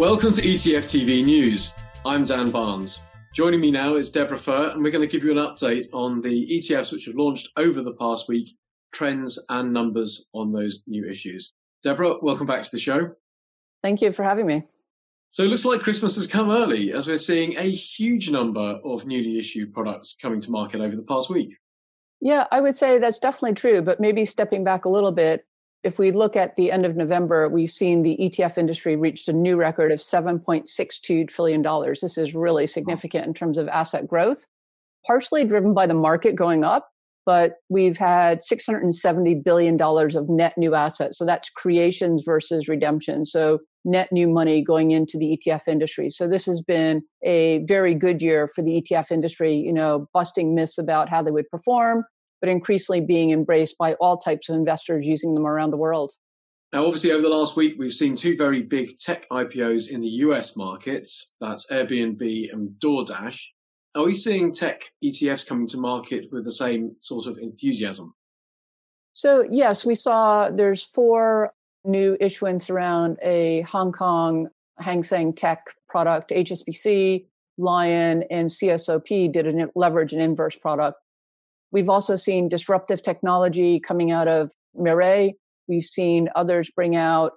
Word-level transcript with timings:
Welcome 0.00 0.32
to 0.32 0.40
ETF 0.40 0.84
TV 0.84 1.22
News. 1.22 1.74
I'm 2.06 2.24
Dan 2.24 2.50
Barnes. 2.50 3.02
Joining 3.34 3.60
me 3.60 3.70
now 3.70 3.96
is 3.96 4.10
Deborah 4.10 4.38
Fuhr, 4.38 4.72
and 4.72 4.82
we're 4.82 4.90
going 4.90 5.06
to 5.06 5.12
give 5.12 5.22
you 5.22 5.30
an 5.30 5.36
update 5.36 5.90
on 5.92 6.22
the 6.22 6.48
ETFs 6.50 6.90
which 6.90 7.04
have 7.04 7.16
launched 7.16 7.50
over 7.58 7.82
the 7.82 7.92
past 7.92 8.26
week, 8.26 8.56
trends 8.94 9.38
and 9.50 9.74
numbers 9.74 10.26
on 10.32 10.52
those 10.52 10.84
new 10.86 11.04
issues. 11.04 11.52
Deborah, 11.82 12.14
welcome 12.22 12.46
back 12.46 12.62
to 12.62 12.70
the 12.72 12.78
show. 12.78 13.10
Thank 13.82 14.00
you 14.00 14.10
for 14.10 14.22
having 14.22 14.46
me. 14.46 14.62
So 15.28 15.42
it 15.42 15.48
looks 15.48 15.66
like 15.66 15.82
Christmas 15.82 16.16
has 16.16 16.26
come 16.26 16.50
early 16.50 16.94
as 16.94 17.06
we're 17.06 17.18
seeing 17.18 17.58
a 17.58 17.70
huge 17.70 18.30
number 18.30 18.80
of 18.82 19.04
newly 19.04 19.38
issued 19.38 19.74
products 19.74 20.16
coming 20.18 20.40
to 20.40 20.50
market 20.50 20.80
over 20.80 20.96
the 20.96 21.02
past 21.02 21.28
week. 21.28 21.58
Yeah, 22.22 22.46
I 22.50 22.62
would 22.62 22.74
say 22.74 22.98
that's 22.98 23.18
definitely 23.18 23.56
true, 23.56 23.82
but 23.82 24.00
maybe 24.00 24.24
stepping 24.24 24.64
back 24.64 24.86
a 24.86 24.88
little 24.88 25.12
bit, 25.12 25.44
if 25.82 25.98
we 25.98 26.10
look 26.12 26.36
at 26.36 26.56
the 26.56 26.70
end 26.70 26.84
of 26.84 26.96
November, 26.96 27.48
we've 27.48 27.70
seen 27.70 28.02
the 28.02 28.16
ETF 28.20 28.58
industry 28.58 28.96
reached 28.96 29.28
a 29.28 29.32
new 29.32 29.56
record 29.56 29.92
of 29.92 29.98
$7.62 29.98 31.28
trillion. 31.28 31.62
This 31.62 32.18
is 32.18 32.34
really 32.34 32.66
significant 32.66 33.26
in 33.26 33.34
terms 33.34 33.56
of 33.56 33.68
asset 33.68 34.06
growth, 34.06 34.44
partially 35.06 35.44
driven 35.44 35.72
by 35.72 35.86
the 35.86 35.94
market 35.94 36.36
going 36.36 36.64
up, 36.64 36.90
but 37.24 37.54
we've 37.70 37.96
had 37.96 38.40
$670 38.40 39.42
billion 39.42 39.80
of 39.80 40.28
net 40.28 40.52
new 40.58 40.74
assets. 40.74 41.16
So 41.16 41.24
that's 41.24 41.48
creations 41.48 42.22
versus 42.24 42.68
redemption. 42.68 43.24
So 43.24 43.60
net 43.84 44.08
new 44.12 44.28
money 44.28 44.62
going 44.62 44.90
into 44.90 45.16
the 45.16 45.38
ETF 45.38 45.66
industry. 45.66 46.10
So 46.10 46.28
this 46.28 46.44
has 46.44 46.60
been 46.60 47.02
a 47.24 47.64
very 47.64 47.94
good 47.94 48.20
year 48.20 48.46
for 48.46 48.62
the 48.62 48.82
ETF 48.82 49.10
industry, 49.10 49.54
you 49.54 49.72
know, 49.72 50.08
busting 50.12 50.54
myths 50.54 50.76
about 50.76 51.08
how 51.08 51.22
they 51.22 51.30
would 51.30 51.48
perform, 51.48 52.04
but 52.40 52.48
increasingly 52.48 53.00
being 53.00 53.30
embraced 53.30 53.76
by 53.78 53.94
all 53.94 54.16
types 54.16 54.48
of 54.48 54.56
investors 54.56 55.06
using 55.06 55.34
them 55.34 55.46
around 55.46 55.70
the 55.70 55.76
world. 55.76 56.12
Now, 56.72 56.84
obviously, 56.86 57.10
over 57.10 57.22
the 57.22 57.28
last 57.28 57.56
week, 57.56 57.74
we've 57.78 57.92
seen 57.92 58.14
two 58.14 58.36
very 58.36 58.62
big 58.62 58.96
tech 58.96 59.28
IPOs 59.28 59.88
in 59.88 60.00
the 60.00 60.08
US 60.08 60.56
markets. 60.56 61.32
That's 61.40 61.66
Airbnb 61.66 62.52
and 62.52 62.70
DoorDash. 62.82 63.40
Are 63.96 64.04
we 64.04 64.14
seeing 64.14 64.52
tech 64.52 64.92
ETFs 65.02 65.46
coming 65.46 65.66
to 65.68 65.76
market 65.76 66.26
with 66.30 66.44
the 66.44 66.52
same 66.52 66.94
sort 67.00 67.26
of 67.26 67.38
enthusiasm? 67.38 68.14
So, 69.14 69.44
yes, 69.50 69.84
we 69.84 69.96
saw 69.96 70.48
there's 70.48 70.84
four 70.84 71.52
new 71.84 72.16
issuance 72.20 72.70
around 72.70 73.18
a 73.20 73.62
Hong 73.62 73.90
Kong 73.90 74.48
Hang 74.78 75.02
Seng 75.02 75.32
Tech 75.32 75.74
product, 75.88 76.30
HSBC, 76.30 77.26
Lion, 77.58 78.22
and 78.30 78.48
CSOP 78.48 79.32
did 79.32 79.46
a 79.46 79.68
leverage 79.74 80.12
and 80.12 80.22
inverse 80.22 80.56
product 80.56 80.98
We've 81.72 81.88
also 81.88 82.16
seen 82.16 82.48
disruptive 82.48 83.02
technology 83.02 83.80
coming 83.80 84.10
out 84.10 84.28
of 84.28 84.52
Mirae. 84.76 85.34
We've 85.68 85.84
seen 85.84 86.28
others 86.34 86.70
bring 86.74 86.96
out 86.96 87.32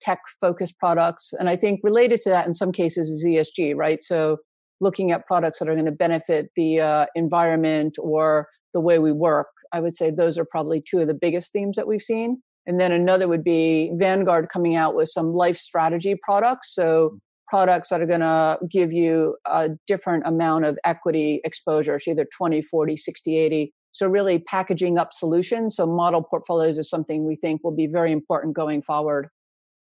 tech 0.00 0.20
focused 0.40 0.78
products. 0.78 1.32
And 1.38 1.48
I 1.48 1.56
think 1.56 1.80
related 1.82 2.20
to 2.22 2.30
that 2.30 2.46
in 2.46 2.54
some 2.54 2.72
cases 2.72 3.08
is 3.08 3.24
ESG, 3.24 3.74
right? 3.76 4.02
So 4.02 4.38
looking 4.80 5.10
at 5.10 5.26
products 5.26 5.58
that 5.58 5.68
are 5.68 5.74
going 5.74 5.86
to 5.86 5.92
benefit 5.92 6.50
the 6.54 6.80
uh, 6.80 7.06
environment 7.14 7.96
or 7.98 8.48
the 8.74 8.80
way 8.80 8.98
we 8.98 9.12
work. 9.12 9.48
I 9.72 9.80
would 9.80 9.94
say 9.94 10.10
those 10.10 10.36
are 10.36 10.44
probably 10.44 10.82
two 10.82 11.00
of 11.00 11.08
the 11.08 11.14
biggest 11.14 11.52
themes 11.52 11.76
that 11.76 11.86
we've 11.86 12.02
seen. 12.02 12.42
And 12.66 12.80
then 12.80 12.92
another 12.92 13.28
would 13.28 13.44
be 13.44 13.90
Vanguard 13.94 14.48
coming 14.48 14.74
out 14.76 14.94
with 14.94 15.08
some 15.08 15.32
life 15.32 15.56
strategy 15.56 16.16
products. 16.20 16.74
So 16.74 17.18
products 17.48 17.90
that 17.90 18.00
are 18.00 18.06
going 18.06 18.20
to 18.20 18.58
give 18.70 18.92
you 18.92 19.36
a 19.46 19.70
different 19.86 20.26
amount 20.26 20.64
of 20.64 20.78
equity 20.84 21.40
exposure, 21.44 21.98
so 21.98 22.10
either 22.10 22.26
20, 22.36 22.62
40, 22.62 22.96
60, 22.96 23.38
80. 23.38 23.72
So 23.92 24.06
really 24.06 24.38
packaging 24.38 24.98
up 24.98 25.12
solutions. 25.12 25.76
So 25.76 25.86
model 25.86 26.22
portfolios 26.22 26.76
is 26.76 26.90
something 26.90 27.24
we 27.24 27.36
think 27.36 27.64
will 27.64 27.74
be 27.74 27.86
very 27.86 28.12
important 28.12 28.54
going 28.54 28.82
forward. 28.82 29.28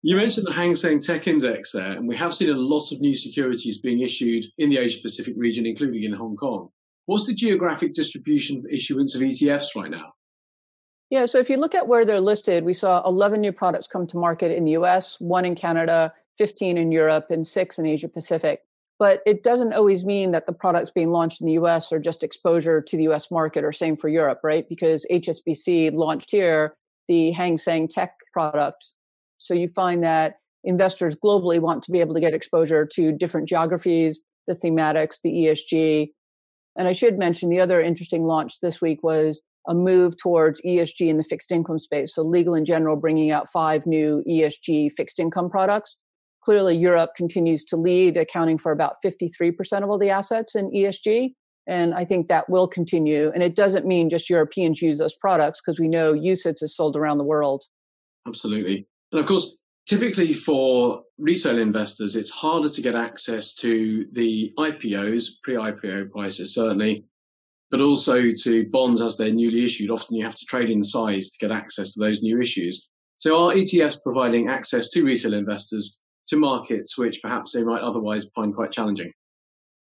You 0.03 0.15
mentioned 0.15 0.47
the 0.47 0.53
Hang 0.53 0.77
Seng 0.77 1.01
Tech 1.01 1.27
Index 1.27 1.73
there, 1.73 1.91
and 1.91 2.07
we 2.07 2.15
have 2.15 2.33
seen 2.33 2.51
a 2.51 2.55
lot 2.55 2.93
of 2.93 3.01
new 3.01 3.17
securities 3.17 3.79
being 3.79 4.01
issued 4.01 4.45
in 4.59 4.71
the 4.71 4.79
Asia 4.79 5.01
Pacific 5.03 5.35
region, 5.37 5.67
including 5.67 6.05
in 6.05 6.13
Hong 6.13 6.37
Kong. 6.37 6.69
What's 7.07 7.27
the 7.27 7.35
geographic 7.35 7.95
distribution 7.95 8.63
for 8.63 8.69
issuance 8.69 9.17
of 9.17 9.23
ETFs 9.23 9.75
right 9.75 9.91
now? 9.91 10.13
Yeah, 11.11 11.25
so 11.27 11.39
if 11.39 11.49
you 11.49 11.57
look 11.57 11.75
at 11.75 11.89
where 11.89 12.05
they're 12.05 12.21
listed, 12.21 12.65
we 12.65 12.73
saw 12.73 13.05
11 13.07 13.41
new 13.41 13.53
products 13.53 13.87
come 13.87 14.07
to 14.09 14.17
market 14.17 14.51
in 14.51 14.65
the 14.65 14.73
US, 14.73 15.17
one 15.21 15.45
in 15.45 15.55
Canada, 15.55 16.13
15 16.39 16.79
in 16.79 16.93
Europe, 16.93 17.27
and 17.31 17.47
six 17.47 17.79
in 17.79 17.87
Asia 17.87 18.09
Pacific. 18.09 18.61
But 18.99 19.21
it 19.27 19.43
doesn't 19.43 19.75
always 19.75 20.05
mean 20.05 20.31
that 20.31 20.47
the 20.47 20.53
products 20.53 20.91
being 20.91 21.11
launched 21.11 21.41
in 21.41 21.47
the 21.47 21.53
US 21.55 21.93
are 21.93 21.99
just 21.99 22.23
exposure 22.23 22.81
to 22.81 22.97
the 22.97 23.05
US 23.09 23.31
market 23.31 23.65
or 23.65 23.73
same 23.73 23.97
for 23.97 24.09
Europe, 24.09 24.41
right? 24.43 24.67
Because 24.69 25.07
HSBC 25.11 25.93
launched 25.95 26.31
here 26.31 26.75
the 27.09 27.31
Hang 27.33 27.59
Seng 27.59 27.89
Tech 27.89 28.15
product. 28.33 28.93
So 29.39 29.55
you 29.55 29.69
find 29.69 30.03
that 30.03 30.37
investors 30.65 31.15
globally 31.15 31.61
want 31.61 31.83
to 31.85 31.93
be 31.93 32.01
able 32.01 32.15
to 32.15 32.21
get 32.21 32.35
exposure 32.35 32.87
to 32.95 33.13
different 33.13 33.49
geographies, 33.49 34.21
the 34.47 34.55
thematics, 34.55 35.21
the 35.23 35.31
ESG. 35.31 36.11
And 36.77 36.89
I 36.89 36.93
should 36.93 37.19
mention 37.19 37.49
the 37.49 37.61
other 37.61 37.81
interesting 37.81 38.25
launch 38.25 38.61
this 38.61 38.81
week 38.81 39.03
was 39.03 39.43
a 39.69 39.75
move 39.75 40.17
towards 40.17 40.61
ESG 40.63 41.09
in 41.09 41.17
the 41.17 41.25
fixed 41.25 41.53
income 41.53 41.79
space. 41.79 42.15
So 42.15 42.23
Legal 42.23 42.61
& 42.61 42.65
General 42.65 42.97
bringing 42.97 43.31
out 43.31 43.51
five 43.51 43.87
new 43.87 44.23
ESG 44.29 44.93
fixed 44.93 45.19
income 45.19 45.51
products 45.51 45.97
clearly 46.47 46.77
Europe 46.77 47.11
continues 47.17 47.65
to 47.65 47.77
lead, 47.77 48.17
accounting 48.17 48.57
for 48.57 48.71
about 48.71 49.03
53% 49.05 49.83
of 49.83 49.91
all 49.91 49.99
the 49.99 50.11
assets 50.11 50.55
in 50.55 50.71
ESG. 50.71 51.33
And 51.67 51.93
I 51.93 52.05
think 52.05 52.29
that 52.29 52.49
will 52.49 52.69
continue. 52.69 53.33
And 53.35 53.43
it 53.43 53.57
doesn't 53.57 53.85
mean 53.85 54.09
just 54.09 54.31
Europeans 54.31 54.81
use 54.81 55.01
those 55.01 55.17
products 55.17 55.61
because 55.61 55.81
we 55.81 55.89
know 55.89 56.15
UCITS 56.15 56.63
is 56.63 56.77
sold 56.77 56.95
around 56.95 57.19
the 57.19 57.25
world. 57.25 57.65
Absolutely. 58.29 58.87
And 59.11 59.21
of 59.21 59.27
course, 59.27 59.57
typically 59.89 60.33
for 60.33 61.03
retail 61.19 61.59
investors, 61.59 62.15
it's 62.15 62.31
harder 62.31 62.71
to 62.71 62.81
get 62.81 62.95
access 62.95 63.53
to 63.55 64.07
the 64.13 64.53
IPOs, 64.57 65.31
pre 65.43 65.55
IPO 65.55 66.13
prices 66.13 66.55
certainly, 66.55 67.07
but 67.73 67.81
also 67.81 68.31
to 68.45 68.69
bonds 68.71 69.03
as 69.03 69.17
they're 69.17 69.33
newly 69.33 69.65
issued. 69.65 69.91
Often 69.91 70.15
you 70.15 70.25
have 70.25 70.37
to 70.37 70.47
trade 70.47 70.71
in 70.71 70.85
size 70.85 71.29
to 71.31 71.45
get 71.45 71.51
access 71.51 71.93
to 71.95 71.99
those 71.99 72.23
new 72.23 72.41
issues. 72.41 72.87
So 73.19 73.49
are 73.49 73.53
ETFs 73.53 74.01
providing 74.01 74.49
access 74.49 74.89
to 74.91 75.03
retail 75.03 75.35
investors 75.35 75.99
to 76.27 76.37
markets 76.37 76.99
which 76.99 77.23
perhaps 77.23 77.53
they 77.53 77.63
might 77.63 77.81
otherwise 77.81 78.27
find 78.35 78.55
quite 78.55 78.73
challenging. 78.73 79.13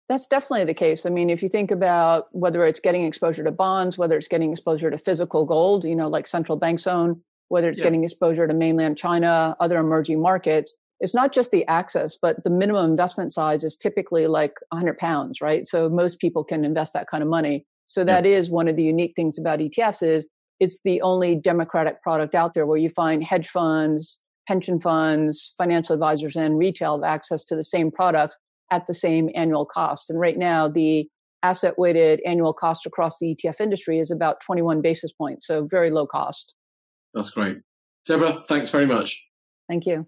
That's 0.09 0.27
definitely 0.27 0.65
the 0.65 0.73
case. 0.73 1.05
I 1.05 1.09
mean, 1.09 1.29
if 1.29 1.41
you 1.41 1.47
think 1.47 1.71
about 1.71 2.27
whether 2.31 2.65
it's 2.65 2.81
getting 2.81 3.05
exposure 3.05 3.45
to 3.45 3.51
bonds, 3.51 3.97
whether 3.97 4.17
it's 4.17 4.27
getting 4.27 4.51
exposure 4.51 4.91
to 4.91 4.97
physical 4.97 5.45
gold, 5.45 5.85
you 5.85 5.95
know, 5.95 6.09
like 6.09 6.27
central 6.27 6.57
banks 6.57 6.85
own, 6.85 7.21
whether 7.47 7.69
it's 7.69 7.79
yeah. 7.79 7.85
getting 7.85 8.03
exposure 8.03 8.45
to 8.45 8.53
mainland 8.53 8.97
China, 8.97 9.55
other 9.61 9.77
emerging 9.77 10.21
markets, 10.21 10.73
it's 10.99 11.15
not 11.15 11.33
just 11.33 11.51
the 11.51 11.65
access, 11.67 12.17
but 12.21 12.43
the 12.43 12.49
minimum 12.49 12.91
investment 12.91 13.33
size 13.33 13.63
is 13.63 13.75
typically 13.75 14.27
like 14.27 14.53
100 14.69 14.97
pounds, 14.97 15.41
right? 15.41 15.65
So 15.65 15.89
most 15.89 16.19
people 16.19 16.43
can 16.43 16.63
invest 16.63 16.93
that 16.93 17.07
kind 17.07 17.23
of 17.23 17.29
money. 17.29 17.65
So 17.87 18.03
that 18.03 18.25
yeah. 18.25 18.37
is 18.37 18.49
one 18.49 18.67
of 18.67 18.75
the 18.75 18.83
unique 18.83 19.13
things 19.15 19.37
about 19.37 19.59
ETFs 19.59 20.03
is 20.03 20.27
it's 20.59 20.81
the 20.83 21.01
only 21.01 21.35
democratic 21.35 22.03
product 22.03 22.35
out 22.35 22.53
there 22.53 22.65
where 22.67 22.77
you 22.77 22.89
find 22.89 23.23
hedge 23.23 23.47
funds, 23.47 24.19
pension 24.51 24.81
funds, 24.81 25.53
financial 25.57 25.93
advisors, 25.93 26.35
and 26.35 26.57
retail 26.57 27.01
have 27.01 27.09
access 27.09 27.41
to 27.41 27.55
the 27.55 27.63
same 27.63 27.89
products 27.89 28.37
at 28.69 28.85
the 28.85 28.93
same 28.93 29.29
annual 29.33 29.65
cost. 29.65 30.09
And 30.09 30.19
right 30.19 30.37
now, 30.37 30.67
the 30.67 31.07
asset 31.41 31.75
weighted 31.77 32.19
annual 32.25 32.53
cost 32.53 32.85
across 32.85 33.17
the 33.17 33.33
ETF 33.33 33.61
industry 33.61 33.97
is 33.97 34.11
about 34.11 34.41
21 34.41 34.81
basis 34.81 35.13
points, 35.13 35.47
so 35.47 35.65
very 35.71 35.89
low 35.89 36.05
cost. 36.05 36.53
That's 37.13 37.29
great. 37.29 37.59
Deborah, 38.05 38.43
thanks 38.49 38.69
very 38.69 38.85
much. 38.85 39.23
Thank 39.69 39.85
you. 39.85 40.05